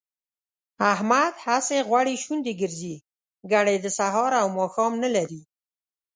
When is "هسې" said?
1.45-1.77